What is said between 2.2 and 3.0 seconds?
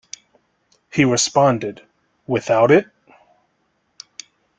Without it?